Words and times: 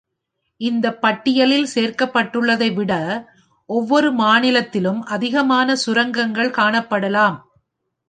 இந்த 0.61 0.87
பட்டியலில் 0.95 1.67
சேர்க்கப்பட்டுள்ளதை 1.75 2.73
விட 2.73 2.93
ஒவ்வொரு 3.69 4.11
மாநிலத்திலும் 4.13 5.01
அதிகமான 5.05 5.75
சுரங்கங்கள் 5.75 6.51
காணப்படலாம். 6.51 7.39